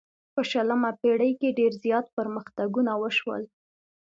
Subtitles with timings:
[0.33, 3.43] په شلمه پیړۍ کې ډیر زیات پرمختګونه وشول.